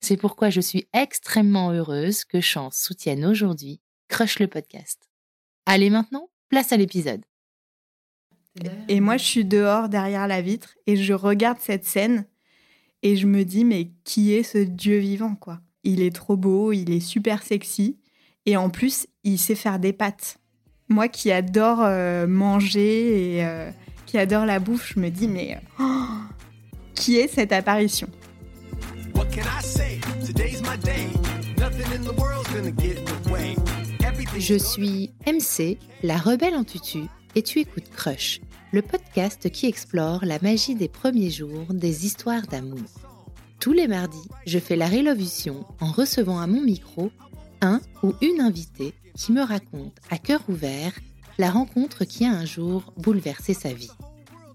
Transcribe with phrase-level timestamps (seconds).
[0.00, 5.08] C'est pourquoi je suis extrêmement heureuse que Chance soutienne aujourd'hui Crush le podcast.
[5.66, 7.22] Allez maintenant, place à l'épisode.
[8.88, 12.26] Et moi, je suis dehors derrière la vitre et je regarde cette scène
[13.02, 15.60] et je me dis, mais qui est ce Dieu vivant, quoi?
[15.84, 17.98] Il est trop beau, il est super sexy
[18.46, 20.38] et en plus, il sait faire des pâtes.
[20.88, 23.70] Moi qui adore euh, manger et euh,
[24.06, 26.06] qui adore la bouffe, je me dis, mais oh,
[26.94, 28.08] qui est cette apparition?
[34.38, 37.02] Je suis MC, la rebelle en tutu,
[37.34, 38.40] et tu écoutes Crush,
[38.72, 42.78] le podcast qui explore la magie des premiers jours des histoires d'amour.
[43.60, 47.10] Tous les mardis, je fais la révolution en recevant à mon micro
[47.60, 50.92] un ou une invitée qui me raconte à cœur ouvert
[51.38, 53.90] la rencontre qui a un jour bouleversé sa vie.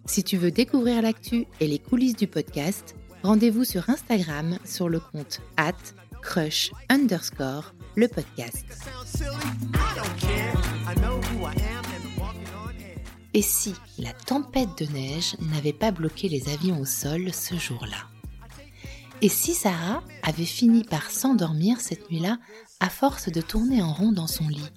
[0.08, 2.96] Si tu veux découvrir l'actu et les coulisses du podcast,
[3.26, 5.74] rendez-vous sur Instagram sur le compte at
[6.22, 8.66] crush underscore le podcast.
[13.34, 17.98] Et si la tempête de neige n'avait pas bloqué les avions au sol ce jour-là?
[19.22, 22.38] Et si Sarah avait fini par s'endormir cette nuit-là
[22.80, 24.70] à force de tourner en rond dans son lit?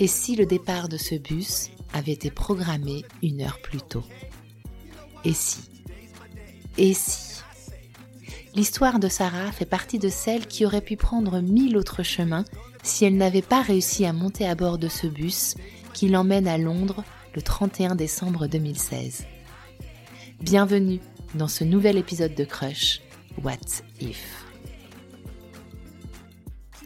[0.00, 4.04] Et si le départ de ce bus avait été programmé une heure plus tôt?
[5.24, 5.60] Et si?
[6.76, 7.33] Et si?
[8.54, 12.44] L'histoire de Sarah fait partie de celles qui auraient pu prendre mille autres chemins
[12.84, 15.56] si elle n'avait pas réussi à monter à bord de ce bus
[15.92, 17.02] qui l'emmène à Londres
[17.34, 19.26] le 31 décembre 2016.
[20.40, 21.00] Bienvenue
[21.34, 23.00] dans ce nouvel épisode de Crush,
[23.42, 24.43] What If?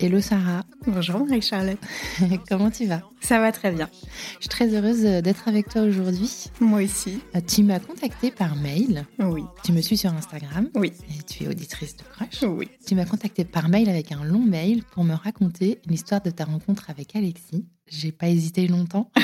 [0.00, 0.64] Hello Sarah.
[0.86, 1.81] Bonjour Marie-Charlotte.
[2.48, 3.03] Comment tu vas?
[3.20, 3.91] Ça va très bien.
[4.36, 6.31] Je suis très heureuse d'être avec toi aujourd'hui.
[6.60, 7.19] Moi aussi.
[7.34, 9.04] Euh, tu m'as contacté par mail.
[9.19, 9.42] Oui.
[9.64, 10.69] Tu me suis sur Instagram.
[10.76, 10.92] Oui.
[11.10, 12.48] Et tu es auditrice de Crush.
[12.48, 12.69] Oui.
[12.87, 16.44] Tu m'as contacté par mail avec un long mail pour me raconter l'histoire de ta
[16.44, 17.66] rencontre avec Alexis.
[17.88, 19.10] J'ai pas hésité longtemps.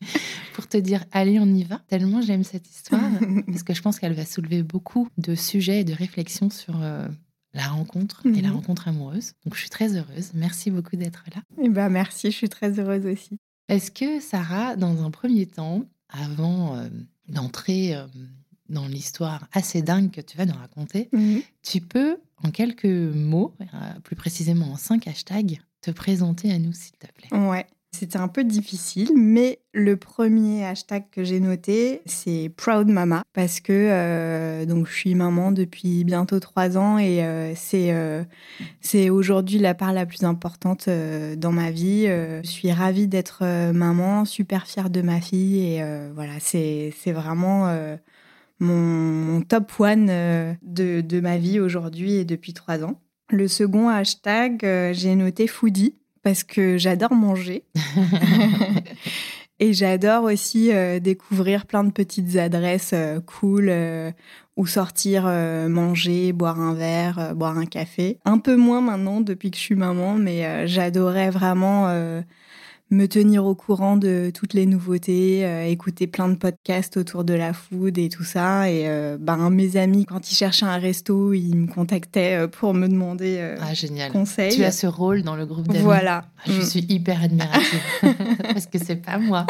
[0.52, 3.10] pour te dire allez on y va tellement j'aime cette histoire
[3.46, 7.08] parce que je pense qu'elle va soulever beaucoup de sujets et de réflexions sur euh,
[7.54, 8.54] la rencontre et la Mhm.
[8.56, 9.32] rencontre amoureuse.
[9.44, 10.30] Donc je suis très heureuse.
[10.34, 11.42] Merci beaucoup d'être là.
[11.62, 13.38] Eh ben merci, je suis très heureuse aussi.
[13.68, 16.88] Est-ce que Sarah, dans un premier temps, avant euh,
[17.28, 18.06] d'entrer euh,
[18.68, 21.40] dans l'histoire assez dingue que tu vas nous raconter, Mhm.
[21.62, 23.66] tu peux, en quelques mots, euh,
[24.04, 27.28] plus précisément en cinq hashtags, te présenter à nous, s'il te plaît?
[27.38, 27.66] Ouais.
[27.98, 33.58] C'était un peu difficile, mais le premier hashtag que j'ai noté, c'est Proud Mama, parce
[33.58, 38.22] que euh, donc je suis maman depuis bientôt trois ans et euh, c'est euh,
[38.80, 42.06] c'est aujourd'hui la part la plus importante dans ma vie.
[42.06, 43.42] Je suis ravie d'être
[43.72, 45.82] maman, super fière de ma fille et
[46.14, 47.66] voilà, c'est vraiment
[48.60, 53.00] mon, mon top one de, de ma vie aujourd'hui et depuis trois ans.
[53.28, 54.60] Le second hashtag,
[54.92, 57.64] j'ai noté foodie parce que j'adore manger.
[59.60, 64.12] Et j'adore aussi euh, découvrir plein de petites adresses euh, cool euh,
[64.56, 65.24] où sortir
[65.68, 68.18] manger, boire un verre, boire un café.
[68.24, 71.86] Un peu moins maintenant depuis que je suis maman, mais j'adorais vraiment
[72.90, 77.34] me tenir au courant de toutes les nouveautés, euh, écouter plein de podcasts autour de
[77.34, 78.70] la food et tout ça.
[78.70, 82.74] Et euh, ben, mes amis, quand ils cherchaient un resto, ils me contactaient euh, pour
[82.74, 84.10] me demander ah, génial.
[84.10, 84.54] conseils.
[84.54, 85.84] Tu as ce rôle dans le groupe d'amis.
[85.84, 86.24] Voilà.
[86.38, 86.64] Ah, je mm.
[86.64, 87.80] suis hyper admirative
[88.42, 89.46] parce que c'est pas moi.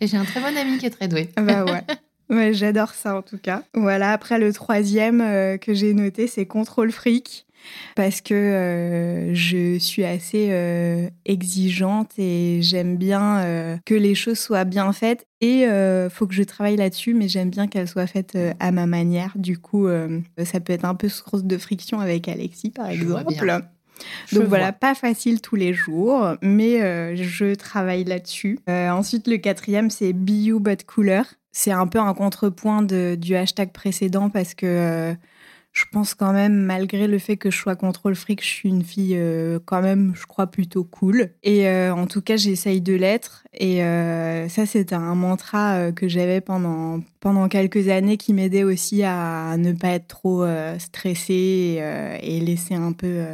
[0.00, 1.30] Et j'ai un très bon ami qui est très doué.
[1.36, 1.82] bah ouais.
[2.30, 3.62] Ouais, j'adore ça en tout cas.
[3.72, 5.20] Voilà, après le troisième
[5.60, 7.46] que j'ai noté, c'est Contrôle Fric
[7.94, 14.38] parce que euh, je suis assez euh, exigeante et j'aime bien euh, que les choses
[14.38, 15.66] soient bien faites et
[16.10, 19.32] faut que je travaille là-dessus, mais j'aime bien qu'elles soient faites à ma manière.
[19.36, 19.86] Du coup,
[20.44, 23.46] ça peut être un peu source de friction avec Alexis, par exemple.
[24.32, 26.80] Donc voilà, pas facile tous les jours, mais
[27.16, 28.58] je travaille là-dessus.
[28.68, 31.22] ensuite, le quatrième, c'est Be You But Cooler.
[31.52, 35.14] C'est un peu un contrepoint du hashtag précédent parce que
[35.78, 38.82] je pense quand même, malgré le fait que je sois contrôle fric, je suis une
[38.82, 41.30] fille euh, quand même, je crois, plutôt cool.
[41.44, 43.44] Et euh, en tout cas, j'essaye de l'être.
[43.54, 49.04] Et euh, ça, c'était un mantra que j'avais pendant, pendant quelques années qui m'aidait aussi
[49.04, 50.44] à ne pas être trop
[50.78, 51.80] stressée
[52.22, 53.24] et, laisser un peu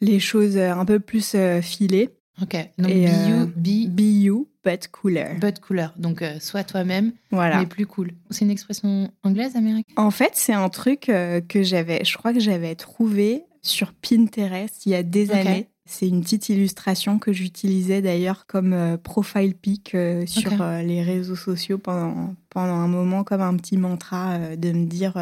[0.00, 2.10] les choses un peu plus filer.
[2.42, 3.88] Ok, donc be, you, be...
[3.88, 5.36] be you, but cooler.
[5.40, 7.60] But cooler, donc euh, sois toi-même, voilà.
[7.60, 8.10] mais plus cool.
[8.30, 9.94] C'est une expression anglaise, américaine?
[9.96, 14.86] En fait, c'est un truc euh, que j'avais, je crois que j'avais trouvé sur Pinterest
[14.86, 15.68] il y a des années.
[15.84, 19.96] C'est une petite illustration que j'utilisais d'ailleurs comme euh, profile pic
[20.26, 25.14] sur les réseaux sociaux pendant, pendant un moment, comme un petit mantra de me dire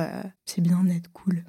[0.47, 1.45] c'est bien d'être cool.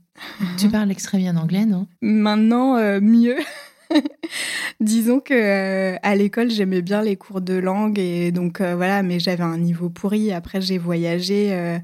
[0.58, 1.88] Tu parles extrêmement bien anglais, non?
[2.02, 3.38] Maintenant, mieux.
[4.80, 9.04] Disons que euh, à l'école, j'aimais bien les cours de langue et donc euh, voilà,
[9.04, 10.32] mais j'avais un niveau pourri.
[10.32, 11.80] Après, j'ai voyagé euh,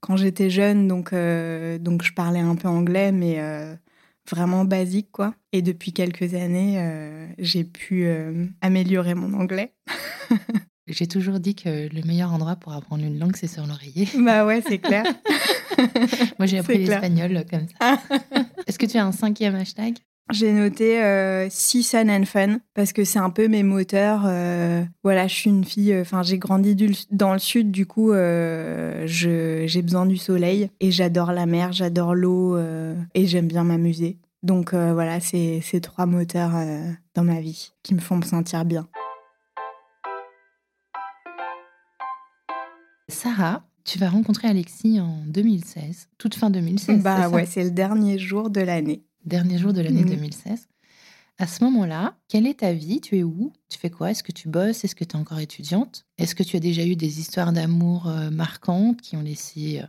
[0.00, 3.42] quand j'étais jeune, donc donc je parlais un peu anglais, mais
[4.30, 5.34] vraiment basique quoi.
[5.52, 8.08] Et depuis quelques années, j'ai pu
[8.60, 9.74] améliorer mon anglais.
[10.90, 14.08] J'ai toujours dit que le meilleur endroit pour apprendre une langue, c'est sur l'oreiller.
[14.24, 15.04] Bah ouais, c'est clair.
[16.38, 18.00] Moi, j'ai appris l'espagnol comme ça.
[18.66, 19.98] Est-ce que tu as un cinquième hashtag?
[20.30, 24.22] J'ai noté euh, Sea, Sun and Fun parce que c'est un peu mes moteurs.
[24.26, 26.76] Euh, voilà, je suis une fille, euh, enfin, j'ai grandi
[27.10, 32.14] dans le sud, du coup, euh, j'ai besoin du soleil et j'adore la mer, j'adore
[32.14, 32.58] l'eau
[33.14, 34.18] et j'aime bien m'amuser.
[34.42, 36.52] Donc voilà, c'est ces trois moteurs
[37.14, 38.88] dans ma vie qui me font me sentir bien.
[43.08, 47.02] Sarah, tu vas rencontrer Alexis en 2016, toute fin 2016.
[47.02, 50.52] Bah ouais, c'est le dernier jour de l'année dernier jour de l'année 2016.
[50.52, 50.64] Mmh.
[51.40, 53.00] À ce moment-là, quelle est ta vie?
[53.00, 53.52] Tu es où?
[53.68, 54.10] Tu fais quoi?
[54.10, 54.84] Est-ce que tu bosses?
[54.84, 56.04] Est-ce que tu es encore étudiante?
[56.18, 59.86] Est-ce que tu as déjà eu des histoires d'amour euh, marquantes qui ont laissé euh,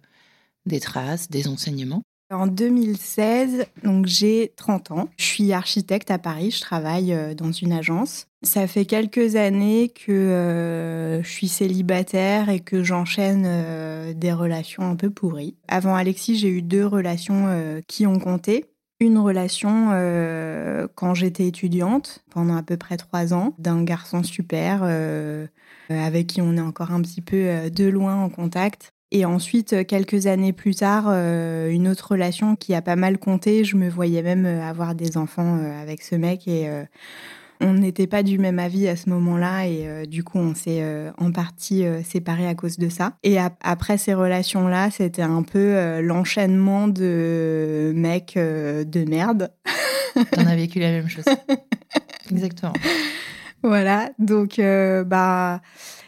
[0.67, 2.03] des traces, des enseignements?
[2.31, 5.09] En 2016, donc j'ai 30 ans.
[5.17, 8.27] Je suis architecte à Paris, je travaille euh, dans une agence.
[8.43, 15.09] Ça fait quelques années que je suis célibataire et que j'enchaîne des relations un peu
[15.09, 15.57] pourries.
[15.67, 18.63] Avant Alexis, j'ai eu deux relations qui ont compté
[18.99, 24.81] une relation euh, quand j'étais étudiante, pendant à peu près trois ans, d'un garçon super
[24.83, 25.47] euh,
[25.89, 28.93] avec qui on est encore un petit peu euh, de loin en contact.
[29.11, 33.63] Et ensuite, quelques années plus tard, une autre relation qui a pas mal compté.
[33.63, 36.69] Je me voyais même avoir des enfants avec ce mec et
[37.61, 40.81] on n'était pas du même avis à ce moment-là et euh, du coup on s'est
[40.81, 43.13] euh, en partie euh, séparés à cause de ça.
[43.23, 49.51] Et après ces relations-là, c'était un peu l'enchaînement de mecs de merde.
[50.31, 51.25] T'en as vécu la même chose.
[52.31, 52.73] Exactement.
[53.63, 54.59] Voilà, donc
[55.05, 55.61] bah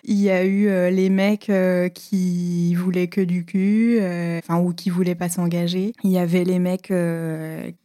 [0.03, 4.59] il y a eu euh, les mecs euh, qui voulaient que du cul, euh, enfin
[4.59, 5.93] ou qui voulaient pas s'engager.
[6.03, 6.91] Il y avait les mecs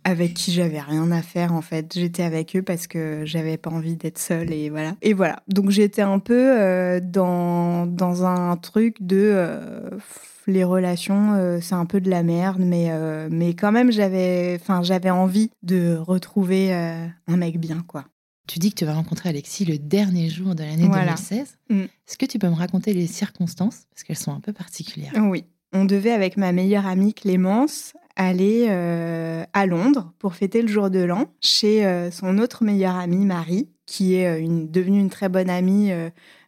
[0.05, 1.93] avec qui j'avais rien à faire en fait.
[1.95, 4.95] J'étais avec eux parce que j'avais pas envie d'être seule et voilà.
[5.03, 5.43] Et voilà.
[5.49, 9.91] Donc j'étais un peu dans un truc de
[10.47, 14.61] les relations, c'est un peu de la merde, mais, quand même, j'avais
[15.11, 18.05] envie de retrouver un mec bien, quoi.
[18.47, 21.59] Tu dis que tu vas rencontrer Alexis le dernier jour de l'année 2016.
[21.69, 21.81] Mm.
[21.83, 23.87] Est-ce que tu peux me raconter les circonstances?
[23.91, 25.13] Parce qu'elles sont un peu particulières.
[25.17, 25.45] Oui.
[25.73, 30.91] On devait, avec ma meilleure amie Clémence, aller euh, à Londres pour fêter le jour
[30.91, 35.11] de l'an chez euh, son autre meilleure amie, Marie, qui est euh, une, devenue une
[35.11, 35.93] très bonne amie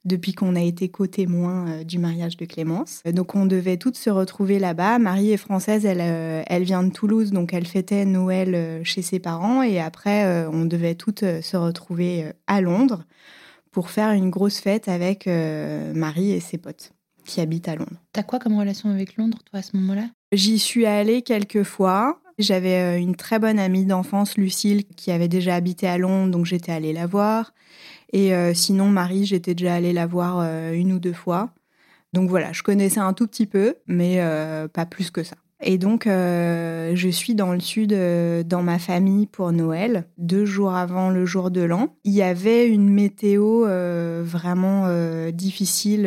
[0.04, 3.02] depuis qu'on a été co-témoin euh, du mariage de Clémence.
[3.12, 4.98] Donc on devait toutes se retrouver là-bas.
[4.98, 9.02] Marie est française, elle, euh, elle vient de Toulouse, donc elle fêtait Noël euh, chez
[9.02, 13.04] ses parents et après on devait toutes se retrouver à Londres
[13.70, 16.92] pour faire une grosse fête avec Marie et ses potes
[17.24, 18.00] qui habitent à Londres.
[18.12, 20.08] T'as quoi comme relation avec Londres toi à ce moment-là?
[20.32, 22.20] J'y suis allée quelques fois.
[22.38, 26.72] J'avais une très bonne amie d'enfance, Lucille, qui avait déjà habité à Londres, donc j'étais
[26.72, 27.52] allée la voir.
[28.12, 30.40] Et sinon, Marie, j'étais déjà allée la voir
[30.72, 31.50] une ou deux fois.
[32.12, 34.18] Donc voilà, je connaissais un tout petit peu, mais
[34.72, 35.36] pas plus que ça.
[35.60, 40.44] Et donc, euh, je suis dans le sud, euh, dans ma famille pour Noël, deux
[40.44, 41.96] jours avant le jour de l'an.
[42.04, 44.88] Il y avait une météo euh, vraiment
[45.32, 46.06] difficile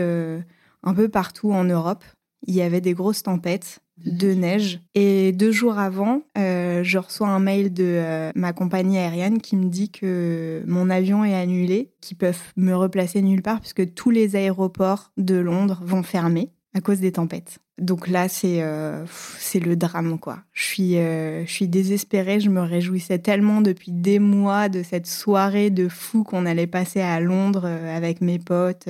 [0.84, 2.04] un peu partout en Europe.
[2.48, 4.82] Il y avait des grosses tempêtes de neige.
[4.96, 9.90] Et deux jours avant, je reçois un mail de ma compagnie aérienne qui me dit
[9.90, 15.12] que mon avion est annulé, qu'ils peuvent me replacer nulle part puisque tous les aéroports
[15.18, 17.60] de Londres vont fermer à cause des tempêtes.
[17.78, 19.04] Donc là, c'est euh,
[19.40, 20.40] c'est le drame, quoi.
[20.54, 22.40] Je suis, euh, je suis désespérée.
[22.40, 27.02] Je me réjouissais tellement depuis des mois de cette soirée de fou qu'on allait passer
[27.02, 28.88] à Londres euh, avec mes potes.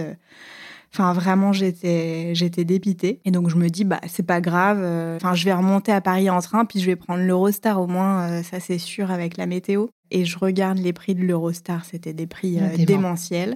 [0.93, 3.21] Enfin, vraiment, j'étais, j'étais dépitée.
[3.24, 4.79] Et donc, je me dis, bah, c'est pas grave.
[5.15, 8.43] Enfin, je vais remonter à Paris en train, puis je vais prendre l'Eurostar au moins,
[8.43, 9.88] ça c'est sûr avec la météo.
[10.10, 13.55] Et je regarde les prix de l'Eurostar, c'était des prix démentiels.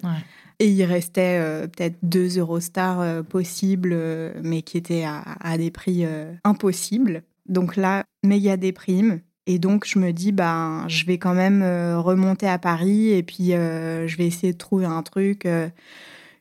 [0.60, 5.72] Et il restait euh, peut-être deux Eurostars euh, possibles, euh, mais qui étaient à, des
[5.72, 6.06] prix
[6.44, 7.24] impossibles.
[7.48, 9.22] Donc là, méga déprime.
[9.48, 11.62] Et donc, je me dis, ben, je vais quand même
[12.00, 15.48] remonter à Paris et puis je vais essayer de trouver un truc,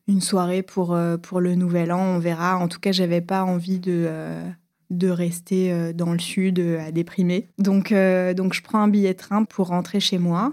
[0.06, 2.58] une soirée pour, pour le nouvel an, on verra.
[2.58, 4.08] En tout cas, j'avais pas envie de,
[4.90, 7.48] de rester dans le sud à déprimer.
[7.58, 10.52] Donc, donc, je prends un billet de train pour rentrer chez moi.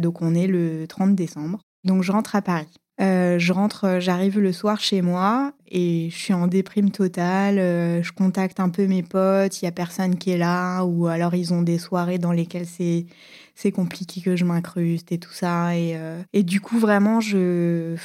[0.00, 1.58] donc, on est le 30 décembre.
[1.84, 2.68] Donc, je rentre à Paris.
[3.00, 7.58] Euh, je rentre, euh, j'arrive le soir chez moi et je suis en déprime totale.
[7.58, 11.06] Euh, je contacte un peu mes potes, il y a personne qui est là, ou
[11.06, 13.06] alors ils ont des soirées dans lesquelles c'est
[13.54, 15.76] c'est compliqué que je m'incruste et tout ça.
[15.76, 15.96] Et,
[16.32, 17.96] et du coup, vraiment, je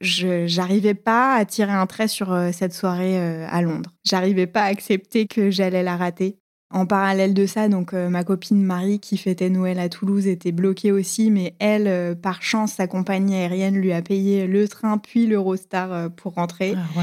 [0.00, 3.90] j'arrivais pas à tirer un trait sur cette soirée à Londres.
[4.04, 6.38] J'arrivais pas à accepter que j'allais la rater.
[6.70, 10.50] En parallèle de ça, donc euh, ma copine Marie qui fêtait Noël à Toulouse était
[10.50, 14.98] bloquée aussi, mais elle, euh, par chance, sa compagnie aérienne lui a payé le train
[14.98, 16.74] puis l'Eurostar euh, pour rentrer.
[16.76, 17.02] Ah,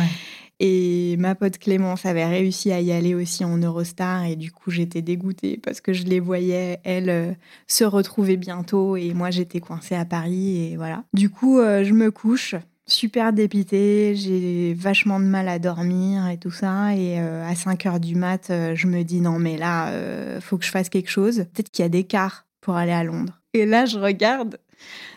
[0.59, 4.71] et ma pote Clémence avait réussi à y aller aussi en Eurostar et du coup
[4.71, 9.95] j'étais dégoûtée parce que je les voyais, elles, se retrouver bientôt et moi j'étais coincée
[9.95, 11.03] à Paris et voilà.
[11.13, 12.55] Du coup je me couche,
[12.85, 16.95] super dépitée, j'ai vachement de mal à dormir et tout ça.
[16.95, 20.41] Et euh, à 5 heures du mat, euh, je me dis non, mais là, euh,
[20.41, 21.45] faut que je fasse quelque chose.
[21.53, 23.41] Peut-être qu'il y a des cars pour aller à Londres.
[23.53, 24.59] Et là, je regarde,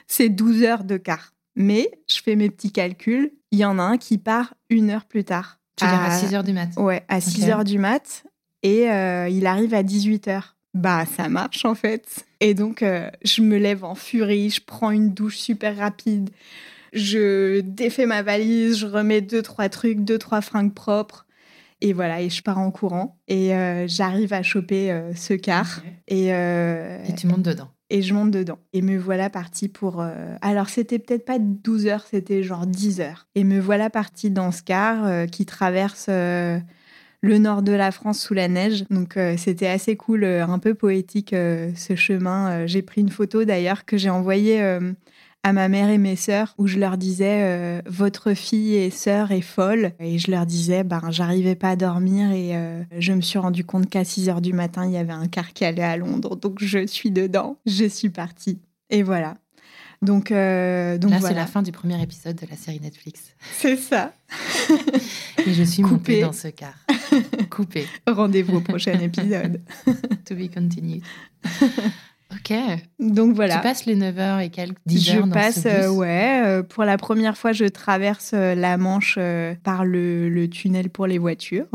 [0.06, 1.32] c'est 12 heures de car.
[1.56, 5.06] Mais je fais mes petits calculs, il y en a un qui part une heure
[5.06, 5.58] plus tard.
[5.76, 8.24] Tu dire à 6 heures du mat Ouais, à 6 heures du mat.
[8.62, 8.84] Et
[9.30, 10.56] il arrive à 18 heures.
[10.74, 12.26] Bah, ça marche en fait.
[12.40, 16.30] Et donc, je me lève en furie, je prends une douche super rapide
[16.96, 21.26] je défais ma valise, je remets deux, trois trucs, deux, trois fringues propres.
[21.82, 23.18] Et voilà, et je pars en courant.
[23.28, 25.82] Et euh, j'arrive à choper euh, ce car.
[26.08, 27.68] Et, euh, et tu montes dedans.
[27.88, 28.58] Et je monte dedans.
[28.72, 30.04] Et me voilà partie pour...
[30.40, 33.26] Alors, c'était peut-être pas 12 heures, c'était genre 10 heures.
[33.34, 38.34] Et me voilà partie dans ce car qui traverse le nord de la France sous
[38.34, 38.84] la neige.
[38.90, 42.66] Donc c'était assez cool, un peu poétique ce chemin.
[42.66, 44.78] J'ai pris une photo d'ailleurs que j'ai envoyée
[45.46, 49.30] à ma mère et mes sœurs où je leur disais euh, votre fille et sœur
[49.30, 53.20] est folle et je leur disais ben j'arrivais pas à dormir et euh, je me
[53.20, 55.84] suis rendu compte qu'à 6 heures du matin il y avait un car qui allait
[55.84, 56.34] à Londres.
[56.34, 57.58] Donc je suis dedans.
[57.64, 58.58] Je suis partie
[58.90, 59.36] et voilà.
[60.02, 63.32] Donc, euh, donc là c'est la fin du premier épisode de la série Netflix.
[63.56, 64.14] C'est ça.
[65.46, 66.74] Et je suis montée dans ce car.
[67.50, 69.60] Coupé rendez-vous au prochain épisode.
[70.24, 71.02] To be continued
[72.32, 72.52] Ok.
[72.98, 73.56] Donc voilà.
[73.56, 76.42] Tu passes les 9h et quelques 10 heures Je passe, euh, ouais.
[76.44, 79.18] Euh, pour la première fois, je traverse euh, la Manche
[79.62, 81.66] par le, tunnel pour les voitures.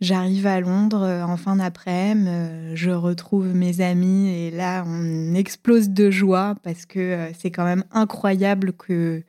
[0.00, 2.74] J'arrive à Londres en fin d'après-midi.
[2.74, 7.84] je retrouve mes amis et là, on explose de joie parce que c'est quand même
[7.90, 9.22] incroyable que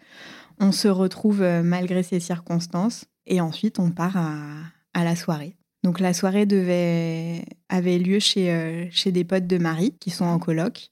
[0.59, 3.05] on se retrouve malgré ces circonstances.
[3.27, 4.17] Et ensuite, on part
[4.93, 5.55] à la soirée.
[5.85, 10.25] Donc la soirée devait, avait lieu chez, euh, chez des potes de Marie qui sont
[10.25, 10.89] en coloc.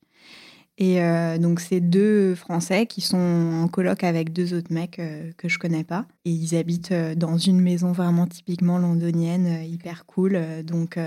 [0.77, 5.31] Et euh, donc c'est deux Français qui sont en coloc avec deux autres mecs euh,
[5.35, 6.05] que je connais pas.
[6.25, 10.39] Et ils habitent dans une maison vraiment typiquement londonienne, hyper cool.
[10.63, 11.00] Donc,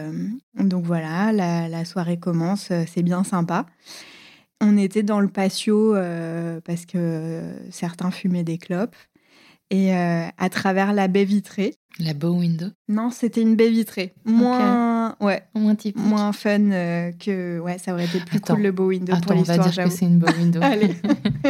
[0.58, 3.66] donc voilà, la, la soirée commence, c'est bien sympa.
[4.60, 5.94] On était dans le patio
[6.64, 8.96] parce que certains fumaient des clopes.
[9.70, 14.12] Et à travers la baie vitrée, la bow window Non, c'était une baie vitrée.
[14.26, 16.04] Moins, ouais, moins typique.
[16.04, 17.58] Moins fun euh, que.
[17.58, 19.58] Ouais, ça aurait été plus cool le bow window pour l'histoire.
[19.58, 20.60] On va dire que c'est une bow window.
[20.62, 20.94] Allez.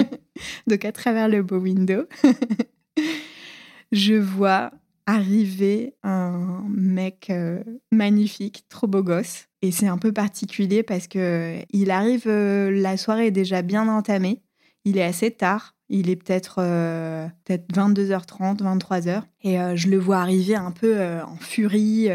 [0.67, 2.05] Donc à travers le bow window,
[3.93, 4.71] je vois
[5.07, 9.47] arriver un mec euh, magnifique, trop beau gosse.
[9.63, 13.89] Et c'est un peu particulier parce que il arrive, euh, la soirée est déjà bien
[13.89, 14.43] entamée.
[14.85, 15.76] Il est assez tard.
[15.89, 19.23] Il est peut-être euh, peut 22h30, 23h.
[19.43, 22.09] Et euh, je le vois arriver un peu euh, en furie.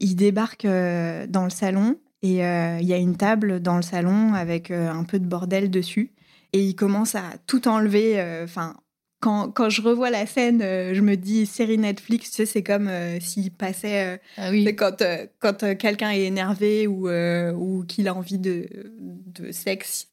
[0.00, 4.70] il débarque dans le salon et il y a une table dans le salon avec
[4.70, 6.12] un peu de bordel dessus.
[6.52, 8.22] Et il commence à tout enlever.
[8.44, 8.76] Enfin,
[9.20, 12.90] quand, quand, je revois la scène, je me dis série Netflix, tu sais, c'est comme
[13.20, 14.76] s'il passait ah oui.
[14.76, 15.02] quand,
[15.40, 18.68] quand quelqu'un est énervé ou, ou qu'il a envie de,
[19.00, 20.11] de sexe,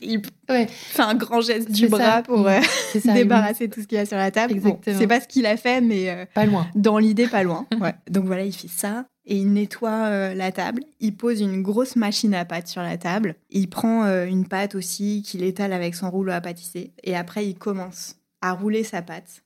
[0.00, 2.60] il fait un grand geste du bras pour euh,
[3.04, 4.60] débarrasser tout ce qu'il y a sur la table.
[4.84, 6.68] c'est pas ce qu'il a fait, mais euh, pas loin.
[6.74, 7.66] Dans l'idée, pas loin.
[8.10, 10.82] Donc voilà, il fait ça et il nettoie euh, la table.
[11.00, 13.36] Il pose une grosse machine à pâte sur la table.
[13.50, 17.54] Il prend une pâte aussi qu'il étale avec son rouleau à pâtisser et après il
[17.54, 19.42] commence à rouler sa pâte.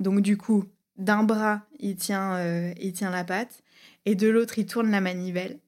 [0.00, 0.64] Donc du coup,
[0.98, 2.38] d'un bras il tient,
[2.80, 3.62] il tient la pâte
[4.04, 5.58] et de l'autre il tourne la manivelle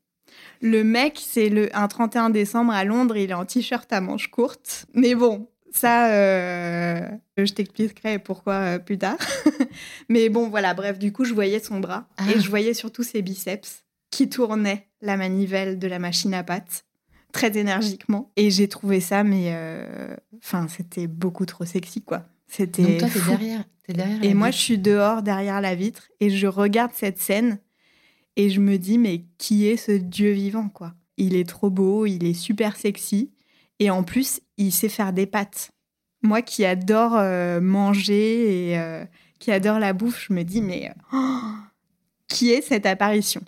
[0.60, 4.28] le mec, c'est le un 31 décembre à Londres, il est en t-shirt à manches
[4.28, 4.86] courtes.
[4.94, 9.18] Mais bon, ça, euh, je t'expliquerai pourquoi euh, plus tard.
[10.08, 12.38] Mais bon, voilà, bref, du coup, je voyais son bras et ah.
[12.38, 16.84] je voyais surtout ses biceps qui tournaient la manivelle de la machine à pâte
[17.32, 18.32] très énergiquement.
[18.36, 22.24] Et j'ai trouvé ça, mais euh, enfin, c'était beaucoup trop sexy, quoi.
[22.46, 22.82] C'était.
[22.82, 24.24] Donc toi, t'es derrière, es derrière.
[24.24, 27.58] Et moi, je suis dehors derrière la vitre et je regarde cette scène
[28.38, 30.94] et je me dis, mais qui est ce Dieu vivant, quoi?
[31.16, 33.32] Il est trop beau, il est super sexy.
[33.80, 35.72] Et en plus, il sait faire des pâtes.
[36.22, 39.04] Moi qui adore euh, manger et euh,
[39.40, 41.40] qui adore la bouffe, je me dis, mais oh,
[42.28, 43.42] qui est cette apparition?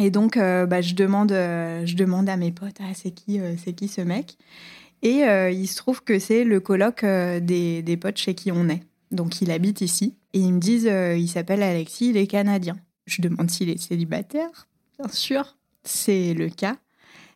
[0.00, 3.72] Et donc, euh, bah, je, demande, je demande à mes potes, ah, c'est qui, c'est
[3.72, 4.36] qui ce mec?
[5.02, 5.22] Et
[5.52, 8.82] il se trouve que c'est le colloque des, des potes chez qui on est.
[9.12, 10.16] Donc, il habite ici.
[10.32, 12.74] Et ils me disent, il s'appelle Alexis, il est canadien.
[13.06, 14.66] Je demande s'il est célibataire,
[14.98, 15.56] bien sûr.
[15.84, 16.76] C'est le cas.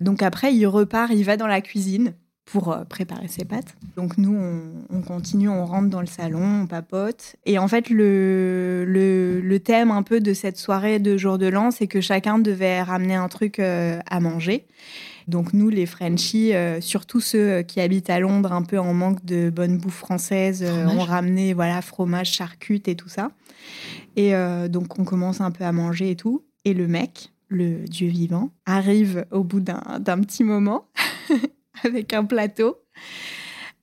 [0.00, 2.14] Donc après, il repart, il va dans la cuisine
[2.50, 3.76] pour euh, préparer ses pâtes.
[3.96, 4.36] Donc nous,
[4.90, 7.36] on, continue, on rentre dans le salon, on papote.
[7.44, 11.70] Et en fait, le, le, thème un peu de cette soirée de jour de l'an,
[11.70, 14.66] c'est que chacun devait ramener un truc euh, à manger.
[15.26, 19.22] Donc nous, les Frenchies, euh, surtout ceux qui habitent à Londres, un peu en manque
[19.26, 23.30] de bonne bouffe française, ont ramené voilà fromage, charcutes et tout ça.
[24.20, 24.32] Et
[24.68, 26.44] donc on commence un peu à manger et tout.
[26.64, 30.88] Et le mec, le dieu vivant, arrive au bout d'un petit moment
[31.84, 32.76] avec un plateau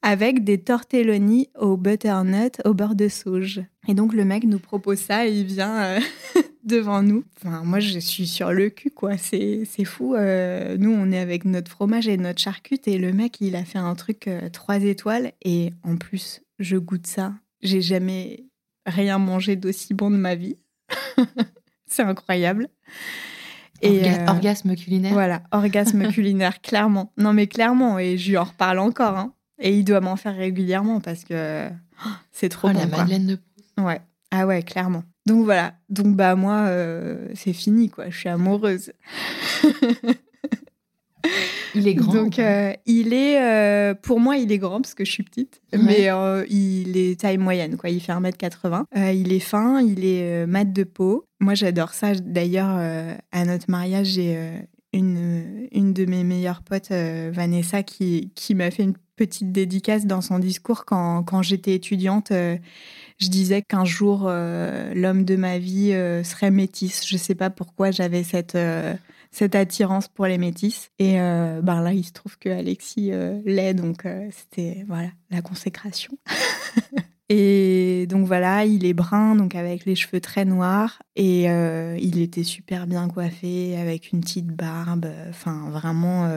[0.05, 3.63] avec des tortelloni au butternut au beurre de sauge.
[3.87, 5.99] Et donc le mec nous propose ça et il vient euh,
[6.63, 7.23] devant nous.
[7.43, 10.13] Moi je suis sur le cul quoi, c'est fou.
[10.13, 13.65] Euh, nous on est avec notre fromage et notre charcute et le mec il a
[13.65, 17.33] fait un truc euh, trois étoiles et en plus je goûte ça.
[17.63, 18.45] J'ai jamais
[18.85, 20.57] rien mangé d'aussi bon de ma vie.
[21.87, 22.69] c'est incroyable.
[23.81, 25.13] Et euh, orgasme culinaire.
[25.13, 27.11] Voilà, orgasme culinaire, clairement.
[27.17, 29.17] Non, mais clairement, et je lui en reparle encore.
[29.17, 29.33] Hein.
[29.59, 32.79] Et il doit m'en faire régulièrement parce que oh, c'est trop oh, bon.
[32.79, 33.39] La Madeleine de
[33.81, 34.01] Ouais.
[34.31, 35.03] Ah ouais, clairement.
[35.25, 35.75] Donc voilà.
[35.89, 38.09] Donc bah moi, euh, c'est fini quoi.
[38.09, 38.91] Je suis amoureuse.
[41.75, 42.13] Il est grand.
[42.13, 45.61] Donc, euh, il est, euh, pour moi, il est grand parce que je suis petite,
[45.73, 47.89] mais euh, il est taille moyenne, quoi.
[47.89, 48.85] Il fait 1m80.
[49.13, 51.25] il est fin, il est mat de peau.
[51.39, 52.15] Moi, j'adore ça.
[52.15, 52.79] D'ailleurs,
[53.31, 54.37] à notre mariage, j'ai
[54.93, 60.21] une, une de mes meilleures potes, Vanessa, qui, qui m'a fait une petite dédicace dans
[60.21, 62.31] son discours quand, quand j'étais étudiante.
[62.31, 65.91] je disais qu'un jour, l'homme de ma vie
[66.23, 67.05] serait métisse.
[67.05, 68.57] Je ne sais pas pourquoi j'avais cette
[69.35, 70.91] cette attirance pour les métis.
[70.97, 75.09] Et euh, ben là, il se trouve que Alexis euh, l'est, donc euh, c'était voilà
[75.29, 76.17] la consécration.
[77.29, 82.43] et donc voilà, il est brun, donc avec les cheveux très noirs, et il était
[82.45, 85.11] super bien coiffé, avec une petite barbe.
[85.29, 86.29] Enfin, vraiment,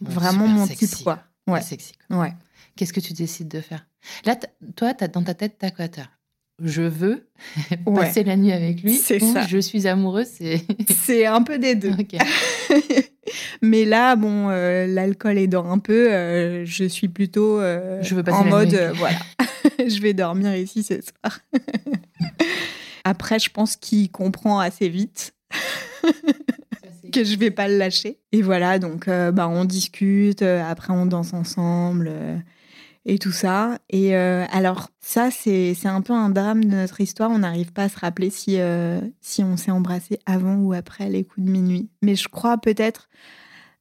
[0.00, 1.20] vraiment mon type quoi.
[1.46, 1.62] Ouais.
[1.62, 1.94] Sexy.
[2.10, 2.34] Ouais.
[2.76, 3.86] Qu'est-ce que tu décides de faire?
[4.26, 4.36] Là,
[4.74, 5.88] toi, as, dans ta tête, t'as quoi
[6.62, 7.28] je veux
[7.84, 9.46] passer la nuit avec lui c'est ça.
[9.46, 11.92] je suis amoureuse c'est c'est un peu des deux.
[13.62, 18.22] Mais là bon euh, l'alcool aidant un peu euh, je suis plutôt euh, je veux
[18.22, 19.18] passer en mode voilà.
[19.78, 21.40] Je vais dormir ici ce soir.
[23.04, 25.34] Après je pense qu'il comprend assez vite
[27.12, 28.18] que je vais pas le lâcher.
[28.32, 32.10] Et voilà donc bah on discute après on danse ensemble
[33.06, 33.78] et tout ça.
[33.88, 37.30] Et euh, alors, ça, c'est un peu un drame de notre histoire.
[37.30, 41.08] On n'arrive pas à se rappeler si, euh, si on s'est embrassé avant ou après
[41.08, 41.88] les coups de minuit.
[42.02, 43.08] Mais je crois peut-être.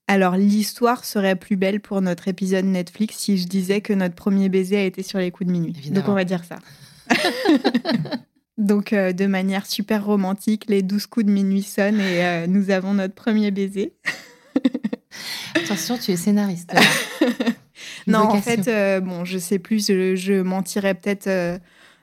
[0.08, 4.48] Alors, l'histoire serait plus belle pour notre épisode Netflix si je disais que notre premier
[4.48, 5.74] baiser a été sur les coups de minuit.
[5.90, 6.60] Donc, on va dire ça.
[8.60, 12.94] Donc, euh, de manière super romantique, les douze coups de minuit sonnent et nous avons
[12.94, 13.96] notre premier baiser.
[15.56, 16.74] Attention, tu es scénariste.
[18.08, 21.58] non, en fait, euh, bon, je sais plus, je, mentirais peut-être euh,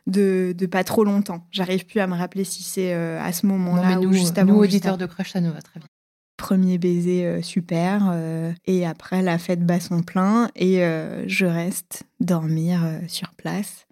[0.07, 1.47] de, de, pas trop longtemps.
[1.51, 4.53] J'arrive plus à me rappeler si c'est euh, à ce moment-là ou juste avant.
[4.53, 5.89] Nous, auditeurs de Crush, ça nous va très bien.
[6.37, 8.17] Premier baiser super,
[8.65, 10.79] et après la fête bat son plein, et
[11.27, 13.87] je reste dormir sur place.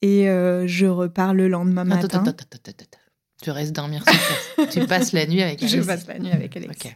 [0.00, 2.20] Et je repars le lendemain matin.
[2.20, 2.98] Attends, attends, attends,
[3.42, 4.68] tu restes dormir sur place.
[4.70, 5.76] tu passes la nuit avec Alex.
[5.76, 6.86] Je passe la nuit avec Alex.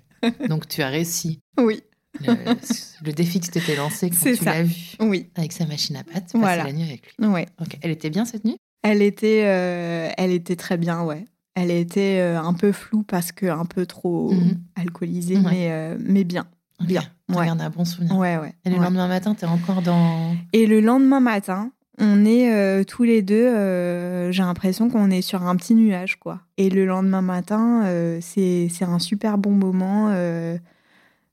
[0.49, 1.41] Donc tu as réussi.
[1.59, 1.83] Oui
[2.21, 5.31] le, défi que tu t'étais lancé quand tu l'as vu oui.
[5.37, 6.65] avec sa machine à pâte, voilà.
[6.65, 7.27] la nuit avec lui.
[7.27, 7.47] Ouais.
[7.83, 8.59] Elle était bien cette nuit?
[8.83, 11.25] Elle était, euh, elle était très bien, ouais.
[11.55, 14.59] Elle était euh, un peu floue parce que un peu trop mhm.
[14.77, 16.47] alcoolisée, mais, euh, mais bien.
[16.81, 17.03] Bien.
[17.29, 17.49] Ouais.
[17.49, 18.17] un bon souvenir.
[18.17, 18.55] Ouais, ouais.
[18.65, 20.37] Et le lendemain matin, tu es encore dans.
[20.53, 25.57] Et le lendemain matin, on est tous les deux, j'ai l'impression qu'on est sur un
[25.57, 26.41] petit nuage, quoi.
[26.57, 27.83] Et le lendemain matin,
[28.21, 30.15] c'est un super bon moment.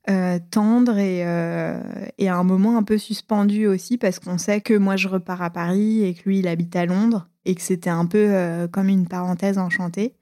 [0.08, 1.80] Euh, tendre euh,
[2.16, 5.42] et, à un moment un peu suspendu aussi parce qu'on sait que moi je repars
[5.42, 8.68] à Paris et que lui il habite à Londres et que c'était un peu euh,
[8.68, 10.14] comme une parenthèse enchantée.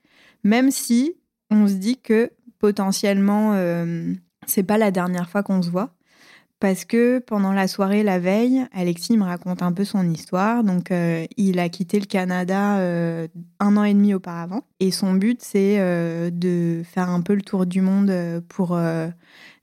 [0.43, 1.17] Même si
[1.51, 3.55] on se dit que potentiellement
[4.47, 5.91] c'est pas la dernière fois qu'on se voit
[6.61, 10.65] parce que pendant la soirée la veille, Alexis me raconte un peu son histoire.
[10.65, 10.91] Donc
[11.37, 15.79] il a quitté le Canada un an et demi auparavant et son but c'est
[16.31, 18.79] de faire un peu le tour du monde pour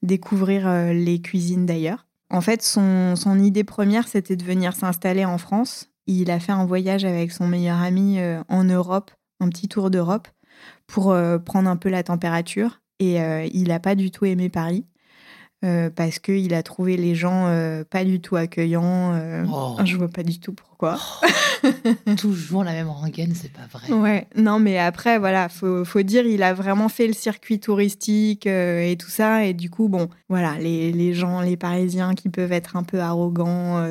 [0.02, 2.08] découvrir euh, les cuisines d'ailleurs.
[2.30, 5.90] En fait, son, idée première, c'était de venir s'installer en France.
[6.08, 9.92] Il a fait un voyage avec son meilleur ami euh, en Europe, un petit tour
[9.92, 10.28] d'Europe,
[10.88, 12.82] pour euh, prendre un peu la température.
[13.00, 13.18] Et
[13.52, 14.86] il n'a pas du tout aimé Paris.
[15.64, 19.14] Euh, parce qu'il a trouvé les gens euh, pas du tout accueillants.
[19.14, 19.78] Euh, oh.
[19.86, 20.98] Je vois pas du tout pourquoi.
[21.64, 21.68] Oh.
[22.18, 23.94] Toujours la même rengaine, c'est pas vrai.
[23.94, 28.48] Ouais, non, mais après, voilà, faut, faut dire, il a vraiment fait le circuit touristique
[28.48, 29.46] et tout ça.
[29.46, 33.00] Et du coup, bon, voilà, les, les, gens, les Parisiens qui peuvent être un peu
[33.00, 33.86] arrogants,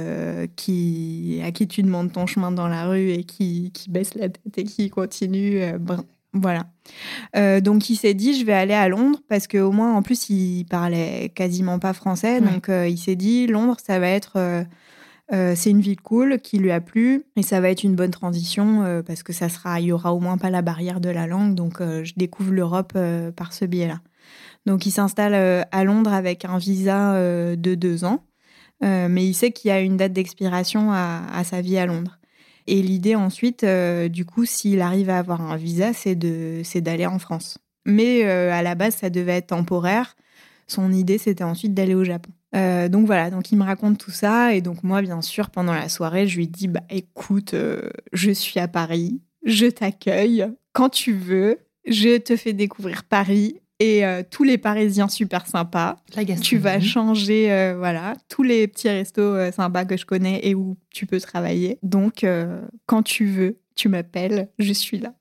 [0.56, 4.28] qui, à qui tu demandes ton chemin dans la rue et qui, qui baissent la
[4.28, 5.78] tête et qui continuent.
[6.32, 6.66] Voilà.
[7.36, 10.30] Euh, donc il s'est dit je vais aller à Londres parce qu'au moins en plus
[10.30, 14.36] il parlait quasiment pas français donc euh, il s'est dit Londres ça va être
[15.32, 18.10] euh, c'est une ville cool qui lui a plu et ça va être une bonne
[18.10, 21.26] transition parce que ça sera il y aura au moins pas la barrière de la
[21.26, 22.96] langue donc je découvre l'Europe
[23.36, 24.00] par ce biais-là.
[24.66, 27.14] Donc il s'installe à Londres avec un visa
[27.56, 28.24] de deux ans
[28.82, 32.19] mais il sait qu'il y a une date d'expiration à sa vie à Londres.
[32.70, 37.18] Et l'idée ensuite, euh, du coup, s'il arrive à avoir un visa, c'est d'aller en
[37.18, 37.58] France.
[37.84, 40.14] Mais euh, à la base, ça devait être temporaire.
[40.68, 42.30] Son idée, c'était ensuite d'aller au Japon.
[42.54, 44.54] Euh, donc voilà, donc il me raconte tout ça.
[44.54, 47.56] Et donc moi, bien sûr, pendant la soirée, je lui dis, bah écoute,
[48.12, 54.04] je suis à Paris, je t'accueille quand tu veux, je te fais découvrir Paris et
[54.04, 55.96] euh, tous les Parisiens super sympas.
[56.42, 60.54] tu vas changer, euh, voilà, tous les petits restos euh, sympas que je connais et
[60.54, 61.78] où tu peux travailler.
[61.82, 62.24] Donc,
[62.86, 65.14] quand tu veux, tu m'appelles, je suis là.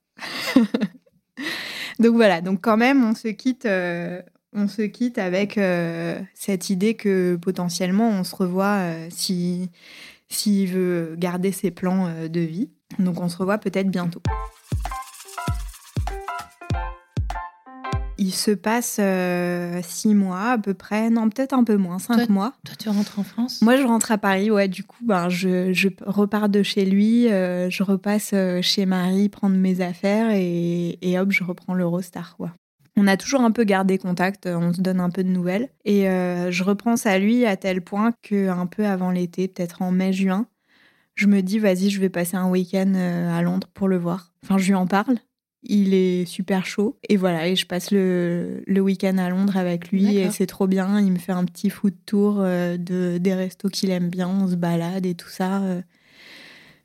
[1.98, 3.66] donc voilà, donc quand même, on se quitte,
[4.52, 5.58] on se quitte avec
[6.34, 9.70] cette idée que potentiellement on se revoit si
[10.28, 12.68] s'il veut garder ses plans de vie.
[12.98, 14.20] Donc on se revoit peut-être bientôt.
[18.20, 22.28] Il se passe euh, six mois à peu près, non peut-être un peu moins, cinq
[22.28, 22.52] mois.
[22.64, 23.62] Toi, tu rentres en France?
[23.62, 24.68] Moi, je rentre à Paris, ouais.
[24.68, 29.30] Du coup, ben, je, je repars de chez lui, euh, je repasse euh, chez Marie
[29.30, 32.52] prendre mes affaires et, et hop, je reprends l'Eurostar, quoi.
[32.96, 35.70] On a toujours un peu gardé contact, on se donne un peu de nouvelles.
[35.86, 39.90] Et je repense à lui à tel point que un peu avant l'été, peut-être en
[39.90, 40.46] mai-juin,
[41.14, 44.32] je me dis vas-y, je vais passer un week-end à Londres pour le voir.
[44.42, 45.16] Enfin, je lui en parle
[45.62, 46.96] il est super chaud.
[47.08, 50.66] Et voilà, et je passe le, le week-end à Londres avec lui et c'est trop
[50.66, 51.00] bien.
[51.00, 54.48] Il me fait un petit food tour euh, de, des restos qu'il aime bien, on
[54.48, 55.60] se balade et tout ça.
[55.62, 55.82] Euh.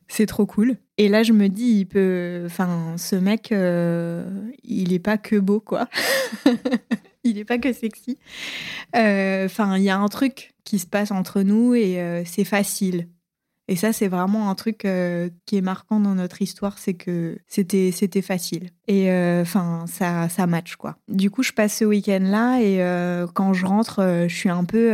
[0.07, 0.77] c'est trop cool.
[0.97, 2.43] Et là, je me dis, il peut.
[2.45, 4.25] Enfin, ce mec, euh,
[4.63, 5.87] il est pas que beau, quoi.
[7.23, 8.17] il est pas que sexy.
[8.93, 13.07] Enfin, il y a un truc qui se passe entre nous et c'est facile.
[13.67, 17.37] Et ça, c'est vraiment un truc euh, qui est marquant dans notre histoire, c'est que
[17.47, 18.69] c'était c'était facile.
[18.87, 20.97] Et euh, enfin, ça ça match quoi.
[21.07, 24.93] Du coup, je passe ce week-end-là et euh, quand je rentre, je suis un peu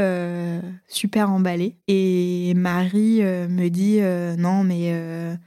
[0.88, 1.75] super emballée.
[1.88, 3.99] Et Marie me dit
[4.41, 5.38] non mais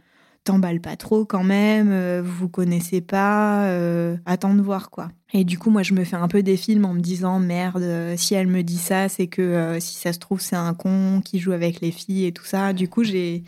[0.45, 5.09] t'emballes pas trop quand même, euh, vous connaissez pas, euh, attends de voir quoi.
[5.33, 7.83] Et du coup, moi, je me fais un peu des films en me disant merde,
[7.83, 11.21] euh, si elle me dit ça, c'est que si ça se trouve, c'est un con
[11.25, 12.73] qui joue avec les filles et tout ça.
[12.73, 13.43] Du coup, j'ai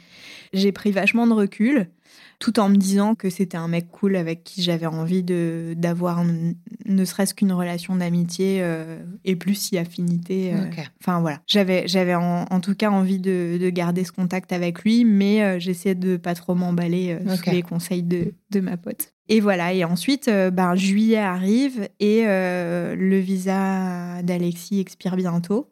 [0.75, 1.89] pris vachement de recul.
[2.39, 6.23] Tout en me disant que c'était un mec cool avec qui j'avais envie de d'avoir
[6.85, 10.53] ne serait-ce qu'une relation d'amitié euh, et plus si affinité.
[10.55, 10.67] Euh.
[11.01, 15.05] Enfin voilà, j'avais j'avais en, tout cas envie de, de, garder ce contact avec lui,
[15.05, 19.13] mais euh, j'essayais de pas trop m'emballer sous les conseils de, de ma pote.
[19.29, 25.69] Et voilà, et ensuite, ben, juillet arrive et le visa d'Alexis expire bientôt.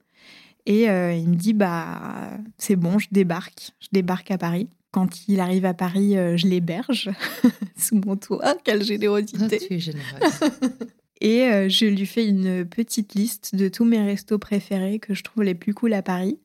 [0.66, 3.70] Et il me dit, bah, c'est bon, je débarque.
[3.78, 4.68] Je débarque à Paris.
[4.94, 7.10] Quand il arrive à Paris, euh, je l'héberge
[7.76, 8.54] sous mon toit.
[8.62, 9.58] Quelle générosité.
[9.58, 10.40] tu es généreuse.
[11.20, 15.24] Et euh, je lui fais une petite liste de tous mes restos préférés que je
[15.24, 16.38] trouve les plus cool à Paris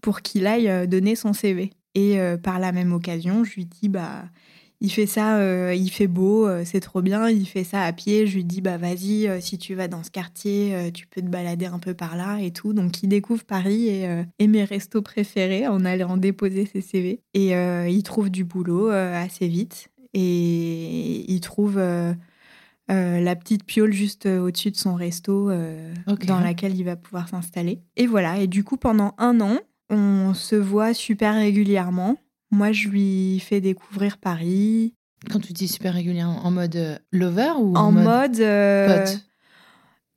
[0.00, 1.74] pour qu'il aille euh, donner son CV.
[1.94, 4.24] Et par la même occasion, je lui dis bah
[4.84, 7.92] il fait ça, euh, il fait beau, euh, c'est trop bien, il fait ça à
[7.92, 8.26] pied.
[8.26, 11.28] Je lui dis, bah vas-y, euh, si tu vas dans ce quartier, tu peux te
[11.28, 12.72] balader un peu par là et tout.
[12.72, 17.20] Donc il découvre Paris et, mes restos préférés en allant déposer ses CV.
[17.32, 19.88] Et il trouve du boulot assez vite.
[20.14, 21.78] Et il trouve
[22.88, 25.50] la petite piole juste au-dessus de son resto
[26.26, 27.80] dans laquelle il va pouvoir s'installer.
[27.96, 29.58] Et voilà, et du coup pendant un an,
[29.90, 32.16] on se voit super régulièrement.
[32.52, 34.94] Moi, je lui fais découvrir Paris.
[35.30, 39.24] Quand tu dis super régulièrement, en mode euh, lover ou en, mode, euh, pote?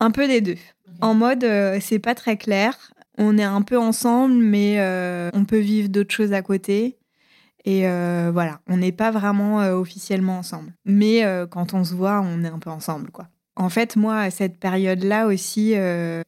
[0.02, 0.58] Un peu des deux.
[1.00, 2.92] En mode, euh, c'est pas très clair.
[3.18, 4.78] On est un peu ensemble, mais
[5.34, 6.98] on peut vivre d'autres choses à côté.
[7.64, 10.74] Et voilà, on n'est pas vraiment officiellement ensemble.
[10.84, 13.30] Mais quand on se voit, on est un peu ensemble, quoi.
[13.56, 15.76] En fait, moi, à cette période-là aussi,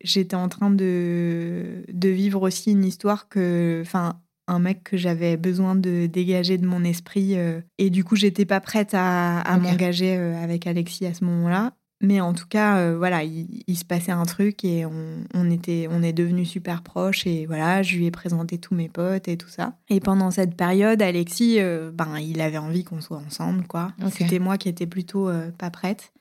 [0.01, 5.37] j'étais en train de, de vivre aussi une histoire que, enfin, un mec que j'avais
[5.37, 7.37] besoin de dégager de mon esprit.
[7.37, 11.73] Euh, et du coup, j'étais pas prête à, m'engager euh, avec Alexis à ce moment-là.
[11.99, 16.03] Mais en tout cas, euh, voilà, il, se passait un truc et on, était, on
[16.03, 17.25] est devenus super proches.
[17.25, 19.73] Et voilà, je lui ai présenté tous mes potes et tout ça.
[19.89, 21.57] Et pendant cette période, Alexis,
[21.93, 23.93] ben, il avait envie qu'on soit ensemble, quoi.
[24.11, 26.13] C'était moi qui étais plutôt pas prête.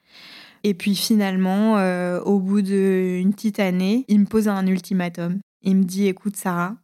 [0.64, 1.74] Et puis finalement,
[2.24, 5.40] au bout d'une petite année, il me pose un ultimatum.
[5.62, 6.76] Il me dit, écoute Sarah,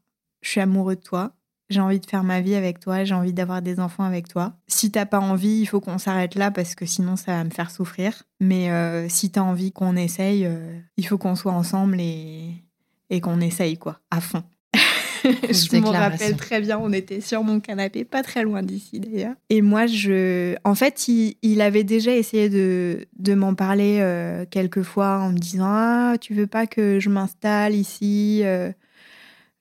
[0.43, 1.33] je suis amoureux de toi,
[1.73, 4.55] j'ai envie de faire ma vie avec toi, j'ai envie d'avoir des enfants avec toi.
[4.69, 7.51] Si t'as pas envie, il faut qu'on s'arrête là parce que sinon ça va me
[7.51, 8.25] faire souffrir.
[8.41, 12.51] Mais euh, si t'as envie qu'on essaye, euh, il faut qu'on soit ensemble et,
[13.11, 14.45] et qu'on essaye quoi, à fond.
[15.25, 19.35] je me rappelle très bien, on était sur mon canapé, pas très loin d'ici d'ailleurs.
[19.51, 24.83] Et moi, je, en fait, il, avait déjà essayé de, de m'en parler euh, quelques
[24.83, 28.43] fois en me disant ah tu veux pas que je m'installe ici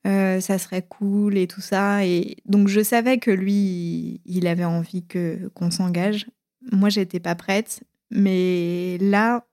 [0.07, 2.05] euh, ça serait cool et tout ça.
[2.05, 6.27] Et donc je savais que lui, il avait envie que qu'on s'engage.
[6.71, 9.45] Moi, j'étais pas prête, mais là,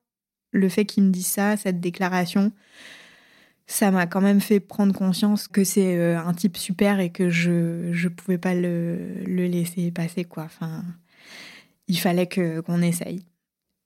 [0.51, 2.51] le fait qu'il me dise ça, cette déclaration,
[3.67, 7.29] ça m'a quand même fait prendre conscience que c'est euh, un type super et que
[7.29, 10.43] je je pouvais pas le, le laisser passer quoi.
[10.43, 10.83] Enfin,
[11.87, 13.23] il fallait que qu'on essaye.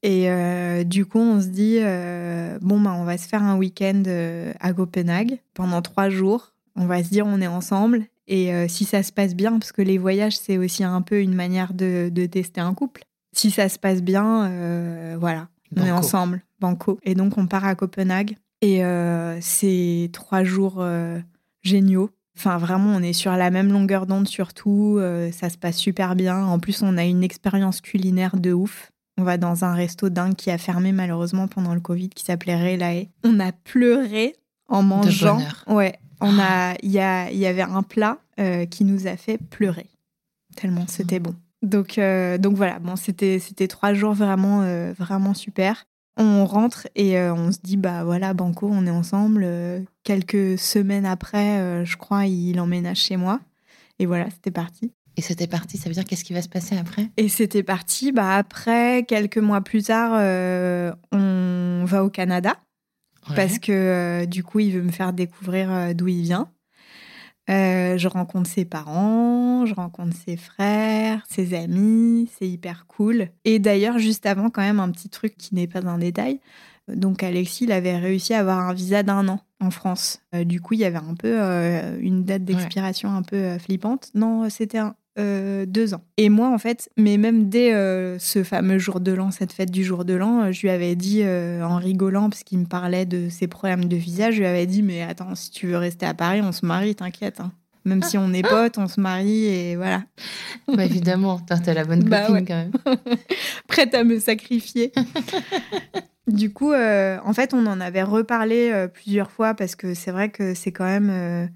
[0.03, 1.79] Et euh, du coup, on se dit
[2.61, 4.03] bon bah on va se faire un week-end
[4.59, 8.05] à Copenhague pendant trois jours on va se dire on est ensemble.
[8.27, 11.19] Et euh, si ça se passe bien, parce que les voyages, c'est aussi un peu
[11.19, 13.03] une manière de, tester un couple.
[13.33, 16.99] Si ça se passe bien, euh, voilà, on est ensemble, banco.
[17.03, 18.37] Et donc on part à Copenhague.
[18.61, 20.85] Et euh, c'est trois jours
[21.61, 22.11] géniaux.
[22.35, 24.99] Enfin, vraiment, on est sur la même longueur d'onde surtout.
[25.31, 26.45] ça se passe super bien.
[26.45, 28.91] En plus, on a une expérience culinaire de ouf.
[29.17, 32.55] On va dans un resto dingue qui a fermé malheureusement pendant le Covid, qui s'appelait
[32.55, 33.09] Relae.
[33.23, 34.35] On a pleuré
[34.67, 35.39] en mangeant.
[35.67, 39.87] Ouais, on a, il y, y avait un plat euh, qui nous a fait pleurer
[40.55, 41.35] tellement c'était bon.
[41.61, 45.85] Donc, euh, donc voilà, bon, c'était, c'était trois jours vraiment, euh, vraiment super.
[46.15, 49.47] On rentre et on se dit, bah voilà, Banco, on est ensemble.
[50.03, 53.39] quelques semaines après, je crois, il emménage chez moi.
[53.97, 54.91] Et voilà, c'était parti.
[55.17, 57.09] Et c'était parti, ça veut dire qu'est-ce qui va se passer après?
[57.17, 60.11] Et c'était parti, bah après, quelques mois plus tard,
[61.11, 62.57] on va au Canada
[63.35, 66.49] parce que euh, du coup, il veut me faire découvrir euh, d'où il vient.
[67.49, 73.29] Euh, je rencontre ses parents, je rencontre ses frères, ses amis, c'est hyper cool.
[73.43, 76.39] Et d'ailleurs, juste avant, quand même, un petit truc qui n'est pas un détail.
[76.87, 80.21] Donc Alexis, il avait réussi à avoir un visa d'un an en France.
[80.45, 81.37] du coup, il y avait un peu
[82.01, 84.09] une date d'expiration un peu flippante.
[84.13, 86.01] Non, c'était un, euh, deux ans.
[86.17, 89.69] Et moi, en fait, mais même dès euh, ce fameux jour de l'an, cette fête
[89.69, 93.05] du jour de l'an, euh, je lui avais dit en rigolant, parce qu'il me parlait
[93.05, 96.07] de ses problèmes de visage, je lui avais dit Mais attends, si tu veux rester
[96.07, 97.41] à Paris, on se marie, t'inquiète.
[97.41, 97.51] Hein.
[97.85, 100.03] Même si on est potes, on se marie et voilà.
[100.67, 102.71] Bah évidemment, t'as la bonne bah copine quand même.
[103.67, 104.93] Prête à me sacrifier.
[106.27, 110.53] du coup, en fait, on en avait reparlé plusieurs fois parce que c'est vrai que
[110.55, 111.49] c'est quand même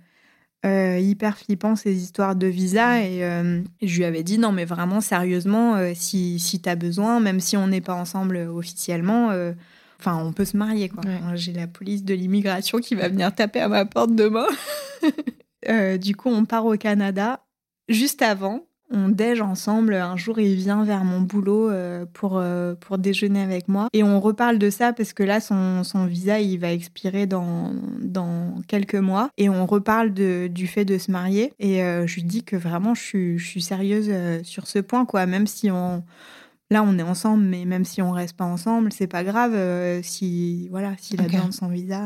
[0.99, 3.19] hyper flippant ces histoires de visa et,
[3.81, 7.57] je lui avais dit non mais vraiment sérieusement si, si tu as besoin même si
[7.57, 9.31] on n'est pas ensemble officiellement
[9.99, 11.03] enfin on peut se marier quoi.
[11.35, 14.47] J'ai la police de l'immigration qui va venir taper à ma porte demain.
[15.99, 17.41] du coup on part au Canada
[17.89, 19.93] juste avant on déj ensemble.
[19.93, 23.87] Un jour, il vient vers mon boulot euh, pour, euh, pour déjeuner avec moi.
[23.93, 27.73] Et on reparle de ça parce que là, son, son visa, il va expirer dans,
[28.01, 29.29] dans quelques mois.
[29.37, 31.53] Et on reparle de, du fait de se marier.
[31.59, 34.11] Et euh, je lui dis que vraiment, je suis, je suis sérieuse
[34.43, 35.25] sur ce point, quoi.
[35.25, 36.03] Même si on.
[36.69, 39.55] Là, on est ensemble, mais même si on reste pas ensemble, c'est pas grave
[40.03, 42.03] si voilà, s'il a besoin de son visa.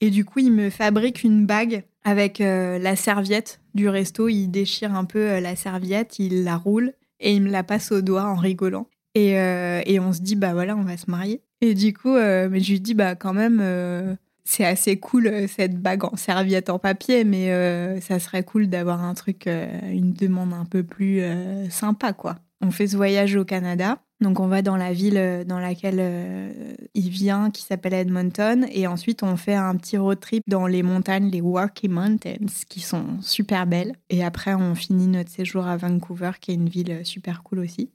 [0.00, 4.94] Et du coup, il me fabrique une bague avec la serviette du resto, il déchire
[4.94, 8.24] un peu euh, la serviette, il la roule et il me la passe au doigt
[8.24, 8.88] en rigolant.
[9.14, 11.42] Et, euh, et on se dit, bah voilà, on va se marier.
[11.60, 15.80] Et du coup, euh, mais je lui dis, bah quand même, c'est assez cool cette
[15.80, 20.66] bague en serviette en papier, mais ça serait cool d'avoir un truc, une demande un
[20.66, 21.22] peu plus
[21.70, 22.36] sympa, quoi.
[22.60, 23.98] On fait ce voyage au Canada.
[24.20, 28.66] Donc on va dans la ville euh, dans laquelle euh, il vient, qui s'appelle Edmonton,
[28.72, 32.80] et ensuite on fait un petit road trip dans les montagnes, les Rocky Mountains, qui
[32.80, 33.94] sont super belles.
[34.08, 37.58] Et après on finit notre séjour à Vancouver, qui est une ville euh, super cool
[37.58, 37.90] aussi.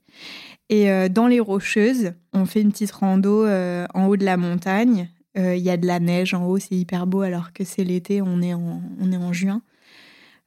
[0.68, 5.10] Et dans les Rocheuses, on fait une petite rando en haut de la montagne.
[5.36, 8.22] Il y a de la neige en haut, c'est hyper beau alors que c'est l'été,
[8.22, 9.60] on, est en, on est en juin.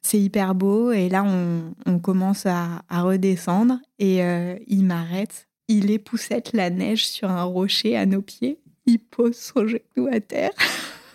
[0.05, 4.19] C'est hyper beau et là on, commence à, à, redescendre et
[4.67, 8.59] il m'arrête il époussette la neige sur un rocher à nos pieds.
[8.85, 10.51] Il pose son genou à terre.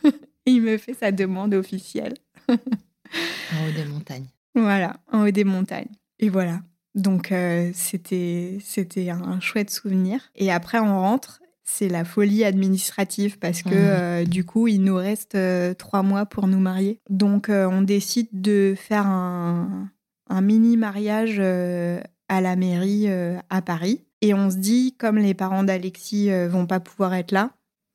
[0.46, 2.14] il me fait sa demande officielle.
[2.48, 4.26] en haut des montagnes.
[4.54, 5.92] Voilà, en haut des montagnes.
[6.18, 6.60] Et voilà.
[6.96, 10.30] Donc euh, c'était c'était un chouette souvenir.
[10.34, 11.40] Et après on rentre.
[11.72, 13.72] C'est la folie administrative parce que mmh.
[13.74, 17.00] euh, du coup il nous reste euh, trois mois pour nous marier.
[17.08, 19.88] Donc on décide de faire un,
[20.28, 23.08] un mini mariage à la mairie
[23.48, 24.02] à Paris.
[24.22, 27.50] Et on se dit, comme les parents d'Alexis euh, vont pas pouvoir être là,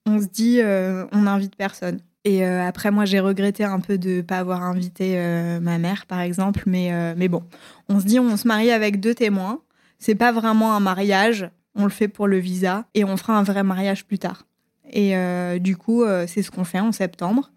[0.07, 1.99] on se dit, euh, on n'invite personne.
[2.23, 5.15] Et euh, après, moi, j'ai regretté un peu de ne pas avoir invité
[5.61, 6.63] ma mère, par exemple.
[6.65, 7.43] Mais, mais bon,
[7.87, 9.61] on se dit, on se marie avec deux témoins.
[9.99, 11.49] C'est pas vraiment un mariage.
[11.75, 14.45] On le fait pour le visa et on fera un vrai mariage plus tard.
[14.91, 15.13] Et
[15.59, 17.51] du coup, c'est ce qu'on fait en septembre.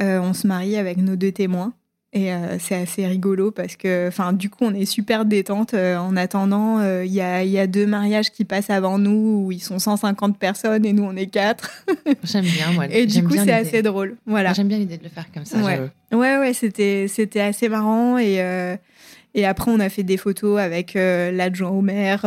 [0.00, 1.72] on se marie avec nos deux témoins.
[2.16, 5.74] Et euh, c'est assez rigolo parce que, enfin, du coup, on est super détente.
[5.74, 9.46] Euh, en attendant, euh, il y, a, y, a, deux mariages qui passent avant nous
[9.46, 11.84] où ils sont 150 personnes et nous, on est quatre.
[12.22, 12.86] J'aime bien, moi.
[12.88, 14.16] Et du coup, c'est assez drôle.
[14.26, 14.52] Voilà.
[14.52, 15.58] J'aime bien l'idée de le faire comme ça.
[15.58, 15.80] Ouais,
[16.12, 18.16] ouais, ouais c'était, c'était assez marrant.
[18.16, 18.40] Et,
[19.34, 22.24] et après, on a fait des photos avec l'adjoint au maire.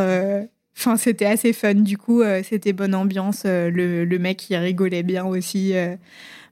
[0.77, 1.73] Enfin, c'était assez fun.
[1.73, 3.45] Du coup, c'était bonne ambiance.
[3.45, 5.73] le, le, mec, il rigolait bien aussi.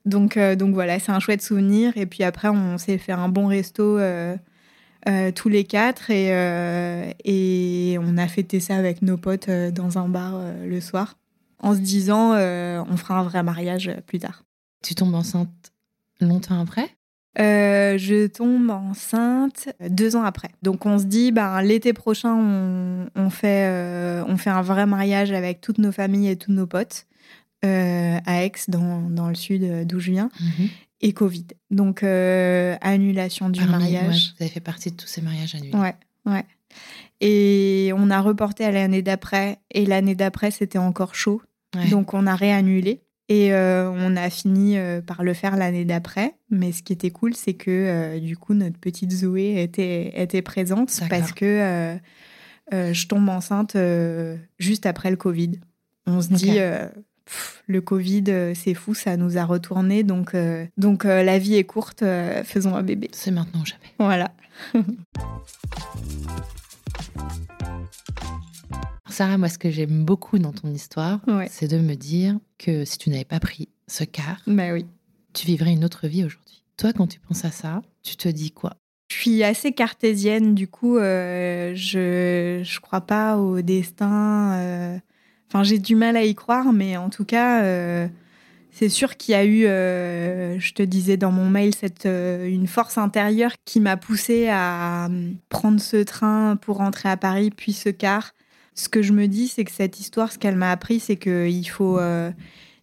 [0.05, 1.97] Donc, euh, donc voilà, c'est un chouette souvenir.
[1.97, 4.37] Et puis après, on s'est fait un bon resto euh,
[5.07, 6.29] euh, tous les quatre et,
[7.23, 11.15] et, on a fêté ça avec nos potes dans un bar le soir
[11.59, 14.43] en se disant on fera un vrai mariage plus tard.
[14.83, 15.49] Tu tombes enceinte
[16.19, 16.94] longtemps après?
[17.37, 20.49] Je tombe enceinte deux ans après.
[20.63, 23.69] Donc on se dit, ben, l'été prochain, on, on fait,
[24.27, 27.05] on fait un vrai mariage avec toutes nos familles et tous nos potes.
[27.65, 30.67] Euh, à Aix, dans, dans, le sud euh, d'où je viens, mhm.
[31.01, 31.47] et Covid.
[31.71, 34.33] Donc, euh, annulation du mariage.
[34.37, 35.75] vous avez fait partie de tous ces mariages annulés.
[35.75, 35.95] Ouais,
[36.25, 36.43] ouais.
[37.21, 41.41] Et on a reporté à l'année d'après, et l'année d'après, c'était encore chaud.
[41.89, 43.01] Donc, on a réannulé.
[43.27, 46.35] Et on a fini par le faire l'année d'après.
[46.51, 50.91] Mais ce qui était cool, c'est que du coup, notre petite Zoé était, était présente
[51.09, 51.97] parce que
[52.71, 53.75] je tombe enceinte
[54.59, 55.53] juste après le Covid.
[56.05, 56.59] On se dit,
[57.67, 60.03] le Covid, euh, c'est fou, ça nous a retourné.
[60.03, 62.03] Donc, euh, donc euh, la vie est courte,
[62.43, 63.09] faisons un bébé.
[63.11, 63.93] C'est maintenant ou jamais.
[63.99, 64.31] Voilà.
[69.15, 72.97] Sarah, moi, ce que j'aime beaucoup dans ton histoire, c'est de me dire que si
[72.97, 74.85] tu n'avais pas pris ce quart, bah oui.
[75.33, 76.63] tu vivrais une autre vie aujourd'hui.
[76.75, 78.75] Toi, quand tu penses à ça, tu te dis quoi?
[79.09, 84.99] Je suis assez cartésienne, du coup, je ne crois pas au destin.
[85.49, 88.07] Enfin, j'ai du mal à y croire, mais en tout cas, euh,
[88.71, 92.49] c'est sûr qu'il y a eu, euh, je te disais dans mon mail, cette, euh,
[92.49, 95.07] une force intérieure qui m'a poussée à
[95.47, 98.33] prendre ce train pour rentrer à Paris, puis ce car.
[98.75, 101.69] Ce que je me dis, c'est que cette histoire, ce qu'elle m'a appris, c'est qu'il
[101.69, 101.99] faut,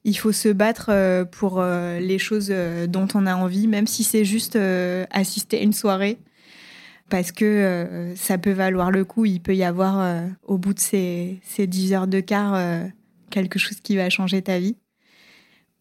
[0.04, 2.52] il faut se battre pour les choses
[2.88, 4.58] dont on a envie, même si c'est juste
[5.10, 6.18] assister à une soirée
[7.12, 9.26] parce que euh, ça peut valoir le coup.
[9.26, 12.86] Il peut y avoir euh, au bout de ces, ces 10 heures de quart euh,
[13.28, 14.76] quelque chose qui va changer ta vie.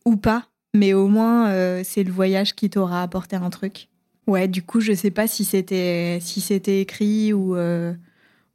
[0.04, 3.88] Ou pas, mais au moins c'est le voyage qui t'aura apporté un truc.
[4.28, 7.94] Ouais, du coup, je sais pas si c'était si c'était écrit ou euh,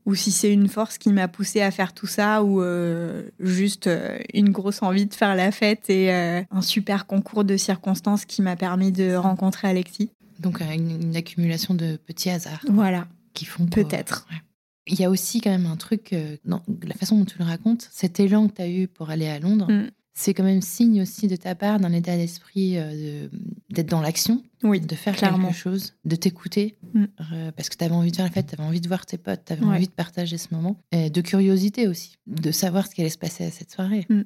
[0.07, 3.87] ou si c'est une force qui m'a poussé à faire tout ça ou euh, juste
[3.89, 8.41] euh, une grosse envie de faire la fête et un super concours de circonstances qui
[8.41, 10.11] m'a permis de rencontrer Alexis.
[10.39, 12.65] Donc une, accumulation de petits hasards.
[12.69, 13.07] Voilà.
[13.35, 14.27] Qui font peut-être.
[14.87, 17.89] Il y a aussi quand même un truc, dans la façon dont tu le racontes,
[17.91, 21.03] cet élan que tu as eu pour aller à Londres, mm c'est quand même signe
[21.03, 23.29] aussi de ta part d'un état d'esprit euh,
[23.77, 25.49] d'être dans l'action, oui, de faire clairement.
[25.49, 27.05] quelque chose, de t'écouter, mm.
[27.33, 29.07] euh, parce que tu avais envie de faire la fête, tu avais envie de voir
[29.07, 32.87] tes potes, tu avais envie de partager ce moment, et de curiosité aussi, de savoir
[32.87, 34.07] ce qui allait se passer à cette soirée.
[34.09, 34.23] Mm.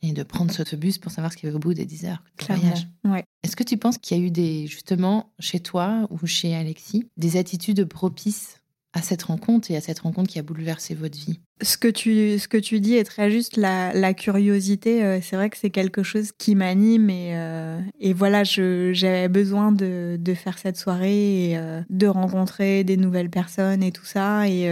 [0.00, 2.04] Et de prendre ce bus pour savoir ce qu'il y avait au bout des 10
[2.04, 2.86] heures de voyage.
[3.04, 3.24] Ouais.
[3.42, 7.08] Est-ce que tu penses qu'il y a eu des, justement, chez toi ou chez Alexis,
[7.16, 8.57] des attitudes propices
[8.92, 12.38] à cette rencontre et à cette rencontre qui a bouleversé votre vie ce que, tu,
[12.38, 13.56] ce que tu dis est très juste.
[13.56, 18.44] La, curiosité, euh, c'est vrai que c'est quelque chose qui m'anime et, euh, et voilà,
[18.44, 24.04] j'avais besoin de, faire cette soirée et euh, de rencontrer des nouvelles personnes et tout
[24.04, 24.48] ça.
[24.48, 24.70] Et,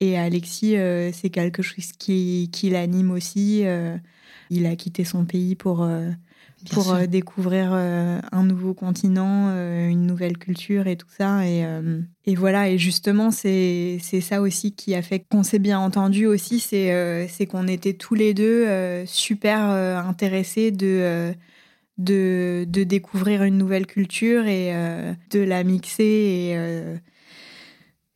[0.00, 0.76] et Alexis,
[1.12, 3.64] c'est quelque chose qui, qui l'anime aussi.
[4.50, 5.88] il a quitté son pays pour
[6.70, 11.46] pour euh, découvrir euh, un nouveau continent, euh, une nouvelle culture et tout ça.
[11.46, 11.64] Et,
[12.24, 16.60] et voilà, et justement, c'est ça aussi qui a fait qu'on s'est bien entendu aussi,
[16.60, 18.66] c'est qu'on était tous les deux
[19.06, 21.32] super intéressés de,
[21.98, 24.72] de, de, découvrir une nouvelle culture et
[25.30, 26.56] de la mixer et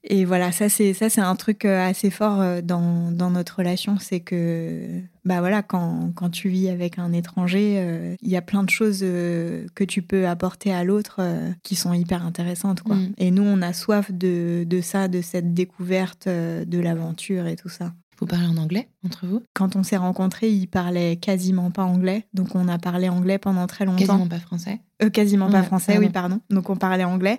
[0.03, 3.57] et voilà, ça c'est ça c'est un truc euh, assez fort euh, dans, dans notre
[3.59, 8.37] relation, c'est que bah voilà quand, quand, tu vis avec un étranger, euh, il y
[8.37, 11.21] a plein de choses que tu peux apporter à l'autre
[11.63, 12.97] qui sont hyper intéressantes quoi.
[12.97, 13.13] Mm.
[13.19, 17.69] Et nous on a soif de, de ça, de cette découverte de l'aventure et tout
[17.69, 17.93] ça.
[18.19, 19.43] Vous parlez en anglais entre vous?
[19.55, 23.67] Quand on s'est rencontrés, il parlait quasiment pas anglais, donc on a parlé anglais pendant
[23.67, 23.99] très longtemps.
[23.99, 24.81] Quasiment pas français.
[25.13, 26.41] quasiment pas français, oui pardon.
[26.49, 27.39] Donc on parlait anglais.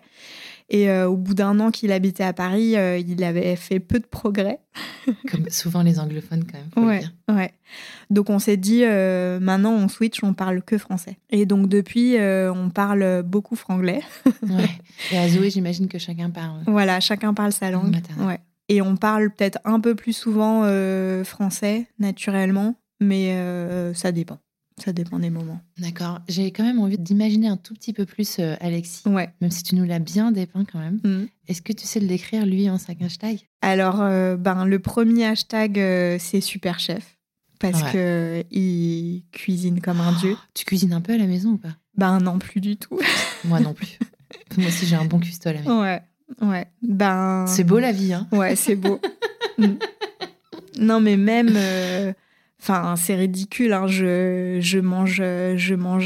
[0.74, 4.00] Et euh, au bout d'un an qu'il habitait à Paris, euh, il avait fait peu
[4.00, 4.62] de progrès.
[5.30, 6.70] Comme souvent les anglophones quand même.
[6.74, 7.14] Faut ouais, dire.
[7.28, 7.54] ouais.
[8.10, 11.18] Donc on s'est dit, euh, maintenant on switch, on parle que français.
[11.30, 14.02] Et donc depuis, on parle beaucoup franglais.
[14.44, 14.70] ouais.
[15.12, 16.62] Et à Zoé, j'imagine que chacun parle.
[16.68, 17.98] Voilà, chacun parle sa langue.
[18.20, 18.40] Ouais.
[18.70, 20.64] Et on parle peut-être un peu plus souvent
[21.26, 23.36] français, naturellement, mais
[23.94, 24.40] ça dépend.
[24.84, 25.62] Ça dépend des moments.
[25.78, 26.22] D'accord.
[26.28, 29.08] J'ai quand même envie d'imaginer un tout petit peu plus euh, Alexis.
[29.08, 29.30] Ouais.
[29.40, 31.00] Même si tu nous l'as bien dépeint quand même.
[31.04, 31.28] Mm.
[31.48, 33.48] Est-ce que tu sais le décrire, lui, en cinq hashtags?
[33.62, 37.18] Alors, euh, ben, le premier hashtag, euh, c'est Super Chef.
[37.60, 40.36] Parce que il cuisine comme un dieu.
[40.56, 41.76] Tu cuisines un peu à la maison ou pas?
[41.96, 43.00] Ben non, plus du tout.
[43.46, 44.00] Moi non plus.
[44.58, 45.82] Moi aussi, j'ai un bon cuistot à la maison.
[45.82, 46.02] Ouais,
[46.42, 46.66] ouais.
[46.82, 47.46] Ben...
[47.48, 49.00] C'est beau la vie, hein Ouais, c'est beau.
[49.58, 49.78] Mm.
[50.80, 51.50] Non, mais même...
[52.62, 53.74] Enfin, c'est ridicule.
[53.74, 53.88] Hein.
[53.88, 55.20] Je, mange,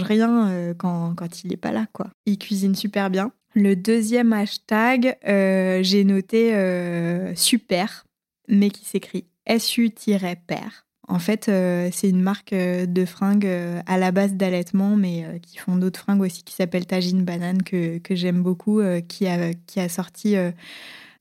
[0.03, 2.07] rien euh, quand, il n'est pas là, quoi.
[2.25, 3.31] Il cuisine super bien.
[3.55, 8.05] Le deuxième hashtag, euh, j'ai noté euh, super,
[8.47, 9.25] mais qui s'écrit
[9.57, 10.85] SU-père.
[11.07, 13.47] En fait, c'est une marque de fringues
[13.85, 17.99] à la base d'allaitement, mais qui font d'autres fringues aussi, qui s'appelle Tagine Banane, que,
[18.09, 20.35] j'aime beaucoup, qui, a, qui a sorti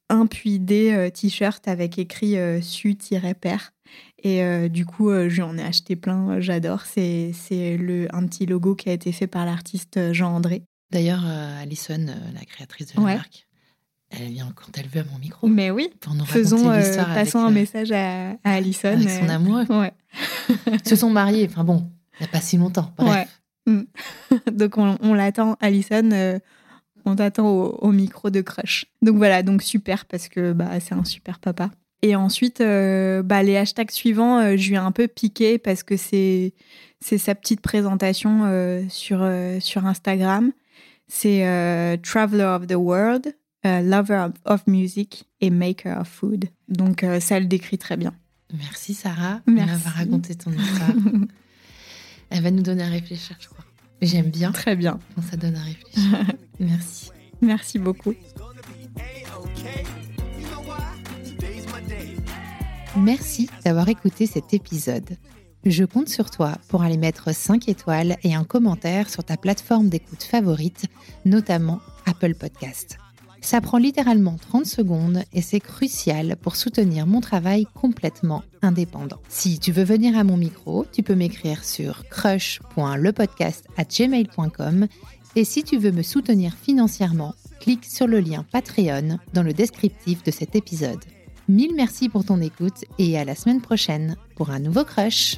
[0.08, 3.74] un puis des t-shirts avec écrit SU-père.
[4.24, 6.80] Et euh, du coup, euh, j'en ai acheté plein, j'adore.
[6.86, 10.62] C'est, c'est le, un petit logo qui a été fait par l'artiste Jean-André.
[10.90, 13.46] D'ailleurs, euh, Alison, la créatrice de la marque,
[14.10, 15.46] elle vient quand elle veut à mon micro.
[15.46, 16.64] Mais oui, pour nous faisons,
[17.14, 18.92] passons un message à, à Alison.
[18.92, 19.68] Avec son amour.
[19.68, 19.92] Ouais.
[20.72, 22.92] Ils se sont mariés, enfin bon, il n'y a pas si longtemps.
[22.96, 23.28] Bref.
[23.66, 23.72] Ouais.
[23.74, 23.84] Mm.
[24.52, 26.40] donc on, l'attend, Alison
[27.04, 28.86] on t'attend au, au, micro de Crush.
[29.02, 31.70] Donc voilà, donc super parce que bah, c'est un super papa.
[32.02, 35.82] Et ensuite, euh, bah, les hashtags suivants, euh, je lui ai un peu piqué parce
[35.82, 36.52] que c'est
[37.00, 39.26] sa petite présentation euh, sur,
[39.60, 40.52] sur Instagram.
[41.08, 41.40] C'est
[42.02, 43.34] Traveler of the World,
[43.64, 46.46] Lover of Music et Maker of Food.
[46.68, 48.14] Donc ça le décrit très bien.
[48.52, 49.70] Merci Sarah Merci.
[49.70, 50.90] d'avoir raconté ton histoire.
[52.30, 53.64] Elle va nous donner à réfléchir, je crois.
[54.02, 54.52] J'aime bien.
[54.52, 54.98] Très bien.
[55.14, 56.26] Quand ça donne à réfléchir.
[56.60, 57.10] Merci.
[57.40, 58.14] Merci beaucoup.
[62.96, 65.16] Merci d'avoir écouté cet épisode.
[65.64, 69.88] Je compte sur toi pour aller mettre 5 étoiles et un commentaire sur ta plateforme
[69.88, 70.84] d'écoute favorite,
[71.24, 72.98] notamment Apple Podcast.
[73.40, 79.18] Ça prend littéralement 30 secondes et c'est crucial pour soutenir mon travail complètement indépendant.
[79.28, 84.86] Si tu veux venir à mon micro, tu peux m'écrire sur crush.lepodcast@gmail.com
[85.36, 90.22] et si tu veux me soutenir financièrement, clique sur le lien Patreon dans le descriptif
[90.22, 91.00] de cet épisode.
[91.48, 95.36] Mille merci pour ton écoute et à la semaine prochaine pour un nouveau crush.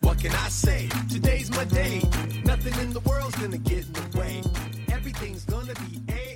[0.00, 0.88] What can I say?
[1.10, 2.00] Today's my day.
[2.44, 4.42] Nothing in the world's gonna get in the way.
[4.92, 6.27] Everything's gonna be A.